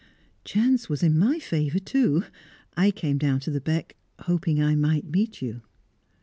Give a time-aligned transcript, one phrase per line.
[0.43, 2.23] "Chance was in my favour, too.
[2.75, 5.61] I came down to the beck, hoping I might meet you."